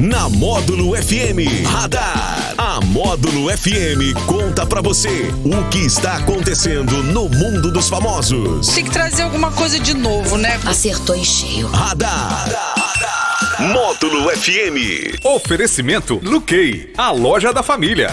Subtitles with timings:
[0.00, 2.54] na Módulo FM Radar.
[2.56, 8.68] A Módulo FM conta pra você o que está acontecendo no mundo dos famosos.
[8.68, 10.58] Tem que trazer alguma coisa de novo, né?
[10.64, 11.66] Acertou em cheio.
[11.66, 12.46] Radar.
[13.58, 15.22] Módulo FM.
[15.22, 18.10] Oferecimento Luquei, a loja da família.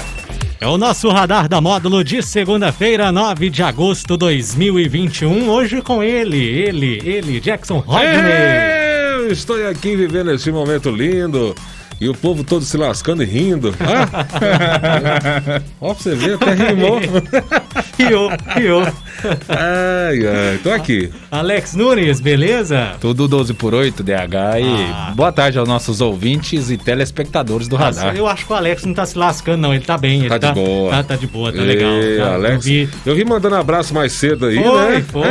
[0.60, 5.50] É o nosso radar da módulo de segunda-feira, 9 de agosto de 2021.
[5.50, 8.76] Hoje com ele, ele, ele, Jackson Rodney.
[9.20, 11.56] Eu estou aqui vivendo esse momento lindo.
[12.00, 13.74] E o povo todo se lascando e rindo.
[13.80, 15.62] Ah?
[15.82, 17.00] Ó, pra você ver, até rimou.
[17.98, 18.84] Riou, riou.
[19.50, 21.12] Ai, ai, tô aqui.
[21.32, 22.92] Alex Nunes, beleza?
[23.02, 24.12] Tudo 12 por 8, DH.
[24.60, 25.12] E Ah.
[25.16, 28.16] boa tarde aos nossos ouvintes e telespectadores do Nossa, Radar.
[28.16, 29.74] eu acho que o Alex não tá se lascando, não.
[29.74, 30.20] Ele tá bem.
[30.20, 30.92] Ele Tá de boa.
[30.92, 31.90] Tá, tá de boa, tá legal.
[31.94, 32.90] Ei, Tá, Alex, eu vi.
[33.08, 35.06] eu vi mandando abraço mais cedo aí, Foi, né?
[35.12, 35.24] foi.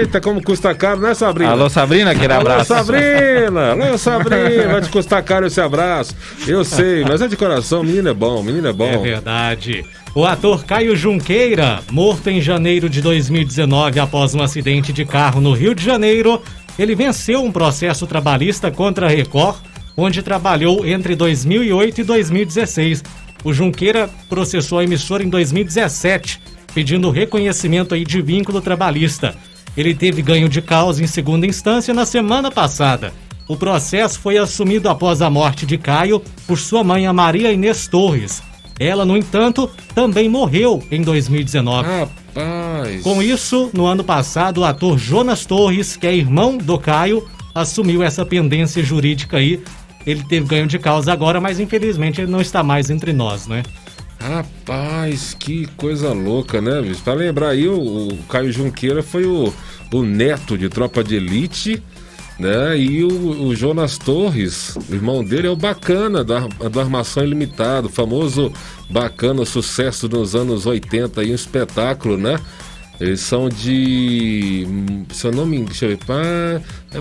[0.00, 1.50] Eita, como custa caro, né, Sabrina?
[1.50, 2.74] Alô, Sabrina, aquele Alô, abraço.
[2.74, 3.72] Sabrina!
[3.72, 4.68] Alô, Sabrina!
[4.72, 6.16] Vai te custar caro esse abraço.
[6.48, 7.84] Eu sei, mas é de coração.
[7.84, 8.86] Menino é bom, menino é bom.
[8.86, 9.84] É verdade.
[10.14, 15.52] O ator Caio Junqueira, morto em janeiro de 2019 após um acidente de carro no
[15.52, 16.42] Rio de Janeiro,
[16.78, 19.58] ele venceu um processo trabalhista contra a Record,
[19.94, 23.04] onde trabalhou entre 2008 e 2016.
[23.44, 26.40] O Junqueira processou a emissora em 2017,
[26.74, 29.36] pedindo reconhecimento aí de vínculo trabalhista.
[29.76, 33.12] Ele teve ganho de causa em segunda instância na semana passada.
[33.48, 37.88] O processo foi assumido após a morte de Caio por sua mãe, a Maria Inês
[37.88, 38.42] Torres.
[38.78, 41.86] Ela, no entanto, também morreu em 2019.
[41.86, 43.02] Rapaz.
[43.02, 48.02] Com isso, no ano passado, o ator Jonas Torres, que é irmão do Caio, assumiu
[48.02, 49.62] essa pendência jurídica aí.
[50.06, 53.62] Ele teve ganho de causa agora, mas infelizmente ele não está mais entre nós, né?
[54.20, 57.02] Rapaz, que coisa louca, né, bicho?
[57.02, 59.52] Pra lembrar aí, o, o Caio Junqueira foi o,
[59.92, 61.82] o neto de tropa de elite,
[62.38, 62.76] né?
[62.76, 67.86] E o, o Jonas Torres, o irmão dele, é o Bacana, da, do Armação Ilimitada,
[67.86, 68.52] o famoso
[68.90, 72.38] Bacana, sucesso nos anos 80 aí, um espetáculo, né?
[73.00, 74.66] Eles são de.
[75.10, 75.96] Se eu não me deixa eu ver.
[76.04, 76.20] Pá,
[76.92, 77.00] é,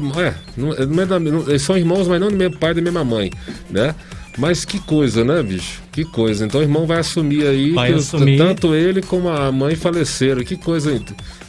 [0.56, 2.76] não, é- não é da- não- eles são irmãos, mas não do mesmo pai e
[2.76, 3.30] da mesma mãe,
[3.70, 3.94] né?
[4.40, 5.82] Mas que coisa, né, bicho?
[5.92, 6.46] Que coisa.
[6.46, 8.38] Então o irmão vai assumir aí Vai assumir.
[8.38, 10.44] tanto ele como a mãe faleceram.
[10.44, 10.98] Que coisa,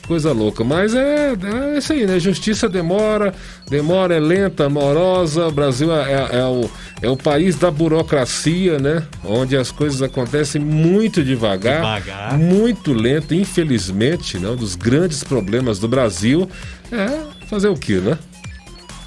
[0.08, 0.64] coisa louca.
[0.64, 1.32] Mas é,
[1.74, 2.18] é isso aí, né?
[2.18, 3.32] Justiça demora,
[3.68, 5.46] demora, é lenta, morosa.
[5.46, 6.68] O Brasil é, é- é o,
[7.02, 9.04] é o país da burocracia, né?
[9.24, 12.36] Onde as coisas acontecem muito devagar, Devagar.
[12.38, 14.48] muito lento, infelizmente, né?
[14.48, 16.50] Um dos grandes problemas do Brasil
[16.90, 18.18] é fazer o quê, né?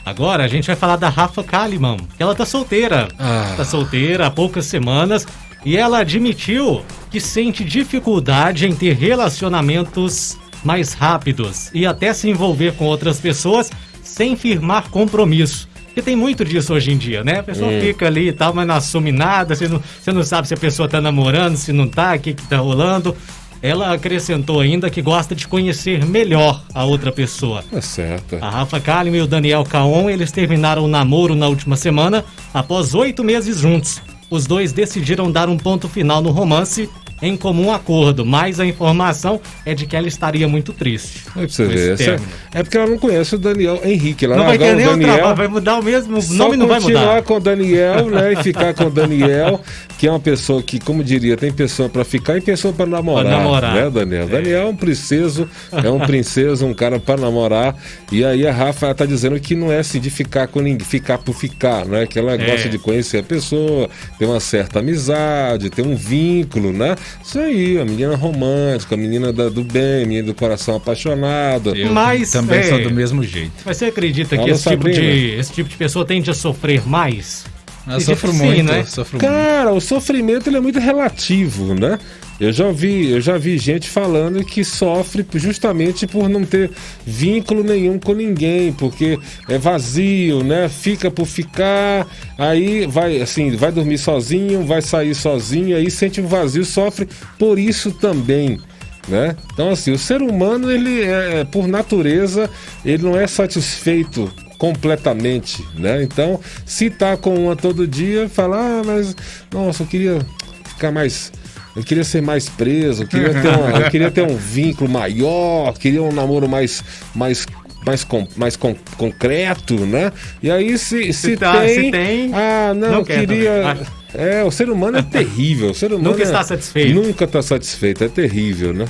[0.05, 3.07] Agora a gente vai falar da Rafa Kalimann, que ela tá solteira.
[3.17, 3.53] Ah.
[3.55, 5.25] Tá solteira há poucas semanas
[5.65, 12.73] e ela admitiu que sente dificuldade em ter relacionamentos mais rápidos e até se envolver
[12.73, 13.71] com outras pessoas
[14.01, 15.69] sem firmar compromisso.
[15.85, 17.39] Porque tem muito disso hoje em dia, né?
[17.39, 20.47] A pessoa fica ali e tal, mas não assume nada, você não, você não sabe
[20.47, 23.15] se a pessoa tá namorando, se não tá, o que que tá rolando.
[23.63, 27.63] Ela acrescentou ainda que gosta de conhecer melhor a outra pessoa.
[27.71, 28.37] É certo.
[28.41, 32.93] A Rafa Kalimann e o Daniel Caon, eles terminaram o namoro na última semana, após
[32.93, 34.01] oito meses juntos.
[34.29, 36.89] Os dois decidiram dar um ponto final no romance
[37.27, 41.23] em comum acordo, mas a informação é de que ela estaria muito triste.
[41.33, 41.93] Pra você ver.
[41.93, 42.21] essa-
[42.53, 44.25] é porque ela não conhece o Daniel Henrique.
[44.25, 45.13] Ela Não vai ter nem o o Daniel.
[45.15, 47.21] trabalho, vai mudar o mesmo, o nome não vai continuar mudar.
[47.23, 48.33] com o Daniel, né?
[48.33, 49.61] E ficar com o Daniel,
[49.97, 53.25] que é uma pessoa que, como diria, tem pessoa pra ficar e pessoa pra namorar.
[53.25, 53.75] Pra namorar.
[53.75, 54.27] Né, Daniel?
[54.27, 57.75] Daniel é um princeso, é um princeso, um cara pra namorar.
[58.11, 61.17] E aí a Rafa tá dizendo que não é assim de ficar com ninguém, ficar
[61.17, 62.05] por ficar, né?
[62.05, 62.37] Que ela É.
[62.37, 63.89] gosta de conhecer a pessoa,
[64.19, 66.95] ter uma certa amizade, ter um vínculo, né?
[67.23, 71.75] Isso aí, a menina romântica, a menina da- do bem, a menina do coração apaixonado.
[71.75, 73.51] Eu Mas, também é, sou do mesmo jeito.
[73.65, 76.87] Mas você acredita que Fala, esse tipo, de, esse tipo de pessoa tende a sofrer
[76.87, 77.45] mais?
[77.85, 78.83] Eu Acredito sofro muito, né?
[78.85, 79.25] sofro muito.
[79.25, 81.99] Cara, o sofrimento ele é muito relativo, né?
[82.39, 86.71] Eu já vi, eu já vi gente falando que sofre justamente por não ter
[87.05, 90.67] vínculo nenhum com ninguém, porque é vazio, né?
[90.67, 92.07] Fica por ficar,
[92.37, 97.07] aí vai assim, vai dormir sozinho, vai sair sozinho, aí sente um vazio, sofre
[97.37, 98.59] por isso também.
[99.07, 99.35] Né?
[99.53, 102.49] Então assim, o ser humano ele é por natureza
[102.85, 106.03] ele não é satisfeito completamente, né?
[106.03, 109.15] Então, se tá com uma todo dia, fala, ah, mas
[109.51, 110.19] nossa, eu queria
[110.65, 111.31] ficar mais
[111.75, 115.73] eu queria ser mais preso, eu queria ter, uma- eu queria ter um vínculo maior,
[115.77, 116.83] queria um namoro mais
[117.15, 117.45] mais
[117.85, 120.09] mais, com, mais con- concreto, né?
[120.41, 123.87] E aí se, se, tá- tem, se tem, ah, não, não queria também.
[124.13, 126.93] é, o ser humano é terrível, o ser humano Nunca é- está satisfeito.
[126.93, 128.85] Nunca está satisfeito, é terrível, né?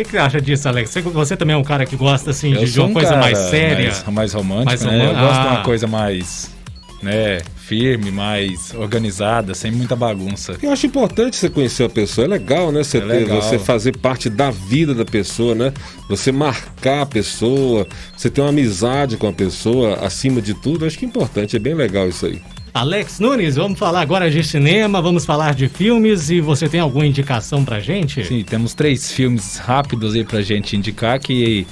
[0.00, 0.88] O que, que você acha disso, Alex?
[0.88, 3.20] Você, você também é um cara que gosta assim Eu de uma um coisa cara
[3.20, 3.88] mais séria.
[3.90, 4.94] mais, mais romântico, Mais né?
[4.94, 5.20] Eu romântico.
[5.26, 5.50] gosto de Ah.
[5.50, 6.50] uma coisa mais
[7.02, 10.56] né, firme, mais organizada, sem muita bagunça.
[10.62, 12.82] Eu acho importante você conhecer a pessoa, é legal, né?
[12.82, 13.42] Você, É ter- legal.
[13.42, 15.70] você fazer parte da vida da pessoa, né?
[16.08, 17.86] Você marcar a pessoa,
[18.16, 21.58] você ter uma amizade com a pessoa, acima de tudo, acho que é importante, é
[21.58, 22.40] bem legal isso aí.
[22.72, 27.04] Alex Nunes, vamos falar agora de cinema, vamos falar de filmes e você tem alguma
[27.04, 28.24] indicação pra gente?
[28.24, 31.66] Sim, temos três filmes rápidos aí pra gente indicar que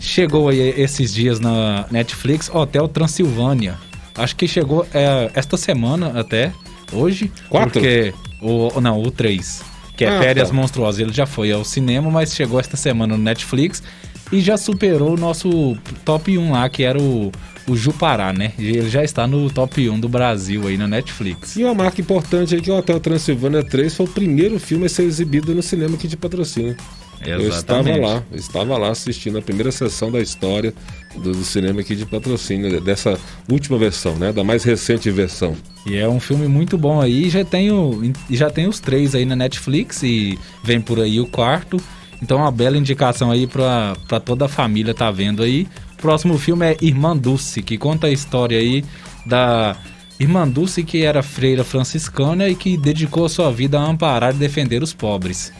[0.00, 3.76] chegou aí esses dias na Netflix, Hotel Transilvânia.
[4.16, 6.52] Acho que chegou é, esta semana até,
[6.92, 7.30] hoje.
[7.48, 7.72] Quatro?
[7.72, 9.62] Porque, o, não, o 3,
[9.96, 10.54] que é Ah, Férias tá.
[10.54, 11.00] Monstruosas.
[11.00, 13.82] Ele já foi ao cinema, mas chegou esta semana no Netflix
[14.32, 17.30] e já superou o nosso top 1 lá, que era o,
[17.70, 18.52] o Jupará, né?
[18.58, 21.56] Ele já está no top 1 do Brasil aí na Netflix.
[21.56, 24.88] E uma marca importante aí que o Hotel Transilvânia 3 foi o primeiro filme a
[24.88, 26.76] ser exibido no cinema aqui de patrocínio.
[27.24, 28.00] Eu estava Exatamente.
[28.00, 30.72] lá, eu estava lá assistindo a primeira sessão da história
[31.14, 33.18] do, do cinema aqui de patrocínio, dessa
[33.48, 34.32] última versão, né?
[34.32, 35.54] Da mais recente versão.
[35.86, 39.26] E é um filme muito bom aí, já tem, o, já tem os três aí
[39.26, 41.78] na Netflix e vem por aí o quarto.
[42.22, 43.94] Então uma bela indicação aí pra
[44.24, 45.66] toda a família tá vendo aí.
[46.00, 48.82] Próximo filme é Irmã Dulce, que conta a história aí
[49.26, 49.76] da
[50.18, 54.82] Irmã Dulce, que era freira franciscana e que dedicou sua vida a amparar e defender
[54.82, 55.52] os pobres.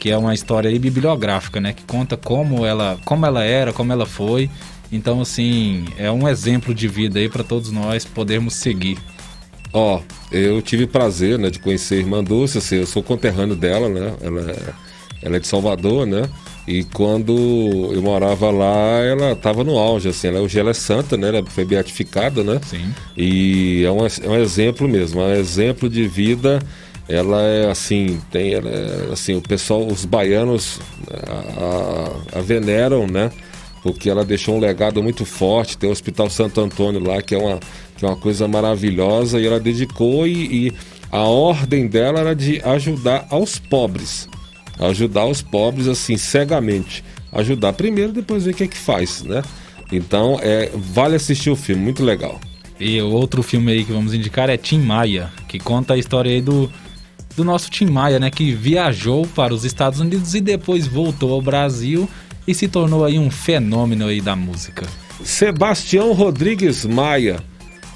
[0.00, 1.72] Que é uma história aí bibliográfica, né?
[1.72, 4.50] Que conta como ela, como ela era, como ela foi.
[4.90, 8.98] Então, assim, é um exemplo de vida aí pra todos nós podermos seguir.
[9.72, 10.00] Ó,
[10.30, 14.14] eu tive prazer, né, de conhecer a irmã Dulce, assim, eu sou conterrâneo dela, né?
[14.20, 14.72] Ela é,
[15.22, 16.28] ela é de Salvador, né?
[16.66, 17.32] E quando
[17.92, 21.28] eu morava lá, ela estava no auge, assim, ela hoje ela é santa, né?
[21.28, 22.58] Ela foi beatificada, né?
[22.66, 22.86] Sim.
[23.16, 26.58] E é um, é um exemplo mesmo, é um exemplo de vida.
[27.06, 30.80] Ela é assim, tem ela é, assim, o pessoal, os baianos
[31.12, 33.30] a, a- a veneram, né?
[33.82, 35.76] Porque ela deixou um legado muito forte.
[35.76, 37.60] Tem o Hospital Santo Antônio lá, que é uma,
[37.98, 40.72] que é uma coisa maravilhosa, e ela dedicou e, e
[41.12, 44.26] a ordem dela era de ajudar aos pobres.
[44.78, 47.04] Ajudar os pobres assim, cegamente.
[47.32, 49.42] Ajudar primeiro, depois ver o que é que faz, né?
[49.90, 52.40] Então, é, vale assistir o filme, muito legal.
[52.78, 56.30] E o outro filme aí que vamos indicar é Tim Maia, que conta a história
[56.30, 56.70] aí do,
[57.36, 58.30] do nosso Tim Maia, né?
[58.30, 62.08] Que viajou para os Estados Unidos e depois voltou ao Brasil
[62.46, 64.86] e se tornou aí um fenômeno aí da música.
[65.22, 67.40] Sebastião Rodrigues Maia.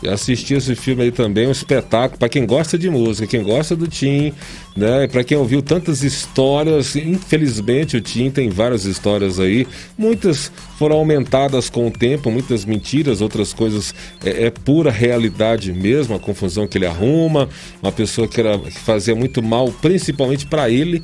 [0.03, 3.75] Eu assisti esse filme aí também, um espetáculo para quem gosta de música, quem gosta
[3.75, 4.33] do Tim,
[4.77, 5.09] né?
[5.09, 9.67] Para quem ouviu tantas histórias, infelizmente o Tim tem várias histórias aí,
[9.97, 13.93] muitas foram aumentadas com o tempo, muitas mentiras, outras coisas
[14.25, 17.49] é, é pura realidade mesmo, a confusão que ele arruma,
[17.83, 21.03] uma pessoa que, era, que fazia muito mal, principalmente para ele,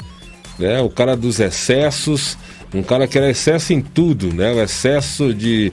[0.57, 0.81] né?
[0.81, 2.39] O cara dos excessos,
[2.75, 4.53] um cara que era excesso em tudo, né?
[4.53, 5.73] O excesso de,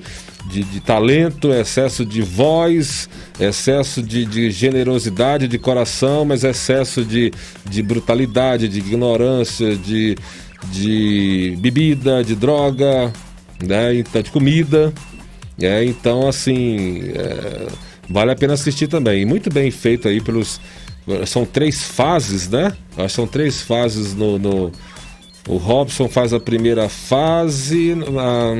[0.50, 3.10] de, de talento, excesso de voz,
[3.40, 7.34] excesso de, de generosidade de coração, mas excesso de,
[7.70, 10.16] de brutalidade, de ignorância, de,
[10.72, 13.12] de bebida, de droga,
[13.64, 13.96] né?
[13.96, 14.94] Então, de comida.
[15.60, 17.68] É, então, assim, é,
[18.10, 19.22] vale a pena assistir também.
[19.22, 20.60] E muito bem feito aí pelos.
[21.26, 22.74] São três fases, né?
[22.96, 24.38] Acho que são três fases no.
[24.38, 24.72] no-
[25.48, 27.94] o Robson faz a primeira fase.
[28.18, 28.54] ah,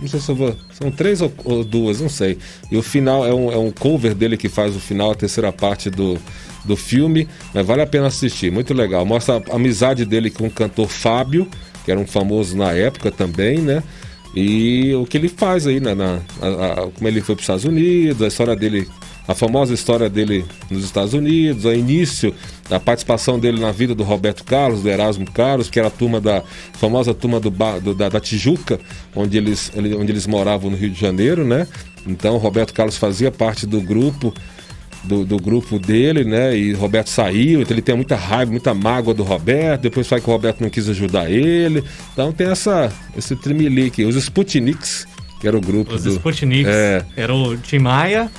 [0.00, 0.56] não sei se eu vou.
[0.72, 2.38] São três ou, ou duas, não sei.
[2.70, 5.52] E o final é um, é um cover dele que faz o final, a terceira
[5.52, 6.18] parte do,
[6.64, 7.28] do filme.
[7.52, 9.04] Mas vale a pena assistir, muito legal.
[9.04, 11.46] Mostra a amizade dele com o cantor Fábio,
[11.84, 13.82] que era um famoso na época também, né?
[14.34, 17.42] E o que ele faz aí, né, na, a- a- como ele foi para os
[17.42, 18.86] Estados Unidos, a história dele,
[19.28, 22.34] a famosa história dele nos Estados Unidos, o início
[22.68, 26.20] da participação dele na vida do Roberto Carlos, do Erasmo Carlos, que era a turma
[26.20, 26.42] da
[26.74, 27.50] famosa turma do,
[27.82, 28.80] do- da, da Tijuca,
[29.14, 31.66] onde eles, ele- onde eles moravam no Rio de Janeiro, né?
[32.06, 34.32] Então o Roberto Carlos fazia parte do grupo
[35.04, 36.56] do, do grupo dele, né?
[36.56, 39.82] E Roberto saiu, então ele tem muita raiva, muita mágoa do Roberto.
[39.82, 41.82] Depois fala que o Roberto não quis ajudar ele.
[42.12, 44.04] Então tem essa, esse trimelique.
[44.04, 45.06] Os Sputniks,
[45.40, 46.10] que era o grupo Os do.
[46.12, 46.66] Sputniks.
[46.70, 47.04] É.
[47.16, 48.30] Era o Tim Maia.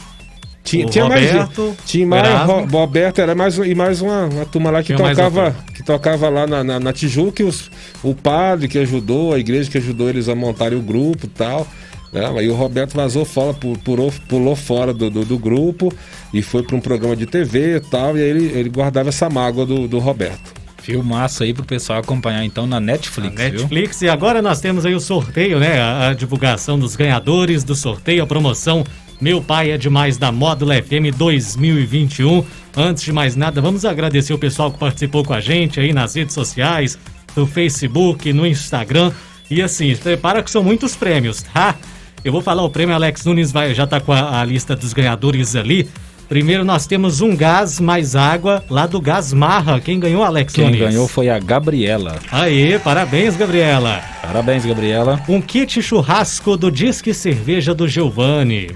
[0.72, 1.78] Tinha, o tinha mais Roberto, gente.
[1.86, 2.26] Tinha mais.
[2.48, 5.84] Ro- Roberto, era mais, e mais uma, uma turma lá que Tinha mais tocava, que
[5.84, 7.70] tocava lá na, na, na Tijuca, e os,
[8.04, 11.68] o padre que ajudou, a igreja que ajudou eles a montarem o grupo e tal.
[12.12, 12.26] Né?
[12.38, 15.94] Aí o Roberto vazou fora, pu- pulou, pulou fora do, do, do grupo
[16.34, 19.30] e foi para um programa de TV e tal, e aí ele, ele guardava essa
[19.30, 20.62] mágoa do, do Roberto.
[20.82, 24.02] Filmaço aí pro pessoal acompanhar então na Netflix, Na Netflix.
[24.02, 25.80] E agora nós temos aí o sorteio, né?
[25.80, 28.84] A, a divulgação dos ganhadores do sorteio, a promoção
[29.22, 32.44] Meu Pai é Demais da Módulo FM 2021.
[32.76, 36.16] Antes de mais nada, vamos agradecer o pessoal que participou com a gente aí nas
[36.16, 36.98] redes sociais,
[37.36, 39.12] no Facebook, no Instagram.
[39.50, 41.76] E assim, prepara que são muitos prêmios, tá?
[42.26, 44.92] Eu vou falar o prêmio, Alex Nunes vai, já tá com a, a lista dos
[44.92, 45.88] ganhadores ali.
[46.28, 49.80] Primeiro nós temos um gás mais água lá do Gás Marra.
[49.80, 50.80] Quem ganhou, Alex Quem Nunes?
[50.80, 52.18] ganhou foi a Gabriela.
[52.32, 54.02] Aê, parabéns, Gabriela.
[54.22, 55.22] Parabéns, Gabriela.
[55.30, 58.70] Um kit churrasco do Disque Cerveja do Giovanni.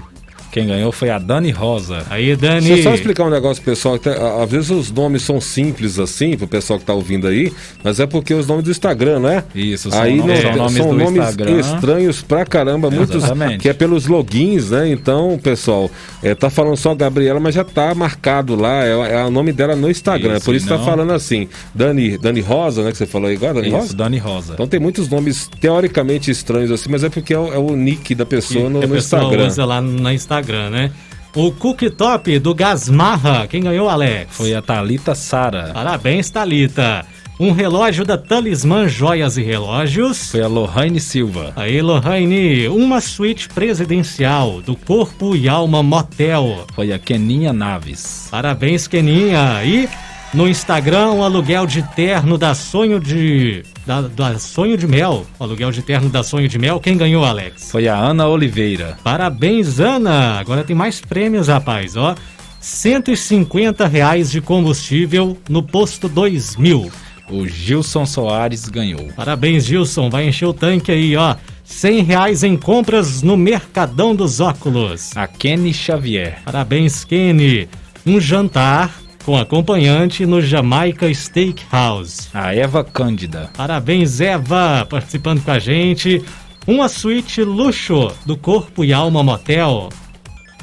[0.56, 2.02] Quem ganhou foi a Dani Rosa.
[2.08, 2.62] Aí, Dani.
[2.66, 3.98] Deixa eu só explicar um negócio pro pessoal.
[3.98, 7.52] que tá- Às vezes os nomes são simples assim, pro pessoal que tá ouvindo aí,
[7.84, 9.44] mas é porque os nomes do Instagram, né?
[9.54, 11.60] Isso, são aí nomes- não- são nomes são nomes Instagram.
[11.60, 13.58] estranhos pra caramba, muitos Exatamente.
[13.58, 14.88] que é pelos logins, né?
[14.90, 15.90] Então, pessoal,
[16.22, 19.76] é, tá falando só Gabriela, mas já tá marcado lá, é, é o nome dela
[19.76, 20.36] no Instagram.
[20.36, 22.92] Isso, por isso e tá falando assim, Dani, Dani Rosa, né?
[22.92, 23.94] Que você falou aí agora, Dani Isso, Rosa?
[23.94, 24.52] Dani Rosa.
[24.54, 28.14] Então tem muitos nomes teoricamente estranhos assim, mas é porque é o, é o nick
[28.14, 29.46] da pessoa no, que a no pessoa Instagram.
[29.48, 30.90] usa lá no Instagram, né?
[31.34, 33.46] O cooktop do Gasmarra.
[33.46, 34.34] Quem ganhou, Alex?
[34.34, 35.70] Foi a Thalita Sara.
[35.74, 37.04] Parabéns, Thalita.
[37.38, 40.30] Um relógio da Talismã Joias e Relógios.
[40.30, 41.52] Foi a Lohane Silva.
[41.54, 46.64] Aí, Lohane, uma suíte presidencial do Corpo e Alma Motel.
[46.74, 48.28] Foi a Keninha Naves.
[48.30, 49.62] Parabéns, Keninha.
[49.62, 49.86] E
[50.34, 53.62] no Instagram, o aluguel de terno da Sonho de.
[53.86, 55.26] Da, da Sonho de Mel.
[55.38, 56.80] O aluguel de terno da Sonho de Mel.
[56.80, 57.70] Quem ganhou, Alex?
[57.70, 58.98] Foi a Ana Oliveira.
[59.04, 60.38] Parabéns, Ana.
[60.40, 62.14] Agora tem mais prêmios, rapaz, ó.
[62.60, 66.90] 150 reais de combustível no posto 2000.
[67.30, 69.08] O Gilson Soares ganhou.
[69.14, 70.10] Parabéns, Gilson.
[70.10, 71.36] Vai encher o tanque aí, ó.
[71.64, 75.16] 100 reais em compras no Mercadão dos Óculos.
[75.16, 76.40] A Kenny Xavier.
[76.44, 77.68] Parabéns, Kenny.
[78.04, 82.28] Um jantar com acompanhante no Jamaica Steakhouse.
[82.32, 83.50] A Eva Cândida.
[83.56, 86.22] Parabéns, Eva, participando com a gente.
[86.64, 89.88] Uma suíte luxo do Corpo e Alma Motel.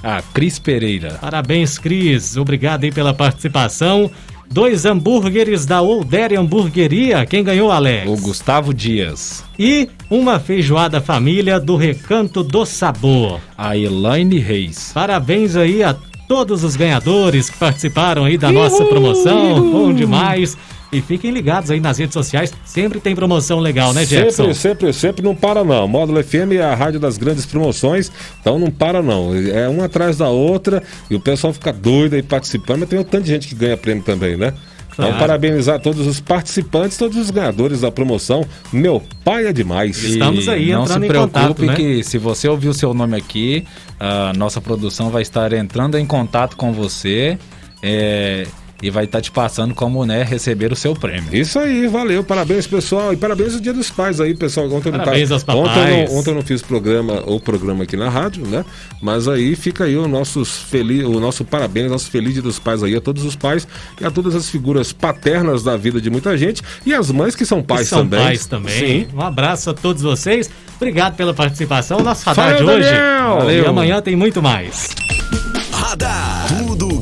[0.02, 1.18] A Cris Pereira.
[1.20, 2.38] Parabéns, Cris.
[2.38, 4.10] Obrigado aí pela participação.
[4.50, 7.26] Dois hambúrgueres da Oldere Hamburgueria.
[7.26, 8.10] Quem ganhou, Alex?
[8.10, 9.44] O Gustavo Dias.
[9.60, 13.42] E uma feijoada família do Recanto do Sabor.
[13.58, 14.92] A Elaine Reis.
[14.94, 15.94] Parabéns aí a
[16.34, 19.72] todos os ganhadores que participaram aí da nossa promoção.
[19.72, 20.58] Bom demais.
[20.92, 22.52] E fiquem ligados aí nas redes sociais.
[22.66, 24.46] Sempre tem promoção legal, né, Jefferson?
[24.46, 25.88] Sempre, sempre, sempre não para não.
[25.88, 28.12] Módulo FM é a rádio das grandes promoções,
[28.42, 29.30] então não para não.
[29.36, 33.04] É uma atrás da outra e o pessoal fica doido aí participando, mas tem um
[33.04, 34.56] tanto de gente que ganha prêmio também, né?
[34.94, 35.20] Então, Claro.
[35.20, 38.46] parabenizar todos os participantes, todos os ganhadores da promoção.
[38.72, 40.02] Meu pai é demais.
[40.04, 41.76] Estamos aí não entrando se em preocupe contato, né?
[41.76, 43.66] que se você ouvir o seu nome aqui,
[44.00, 47.38] a nossa produção vai estar entrando em contato com você
[47.82, 48.46] é,
[48.84, 51.34] e vai estar te passando como né, receber o seu prêmio.
[51.34, 54.70] Isso aí, valeu, parabéns pessoal e parabéns ao Dia dos Pais aí, pessoal.
[54.72, 55.70] Ontem Parabéns tava- aos papais.
[55.70, 58.66] Ontem eu, não, ontem eu não fiz programa ou programa aqui na rádio, né?
[59.02, 62.84] Mas aí fica aí o nosso feliz, o nosso parabéns, nosso feliz Dia dos Pais
[62.84, 63.66] aí a todos os pais
[64.02, 67.46] e a todas as figuras paternas da vida de muita gente e as mães que
[67.46, 68.20] são Que pais são também.
[68.20, 68.78] pais também.
[68.78, 69.08] Sim.
[69.16, 70.50] Um abraço a todos vocês.
[70.76, 72.00] Obrigado pela participação.
[72.02, 72.90] Nosso radar Fala, de hoje.
[72.90, 73.38] Daniel!
[73.38, 73.70] E Valeu.
[73.70, 74.90] amanhã tem muito mais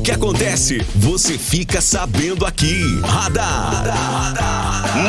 [0.02, 2.82] que acontece, você fica sabendo aqui.
[3.04, 3.72] Radar.
[3.72, 5.02] radar, radar, radar.